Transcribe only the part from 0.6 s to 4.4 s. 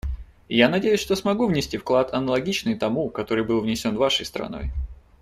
надеюсь, что смогу внести вклад, аналогичный тому, который был внесен Вашей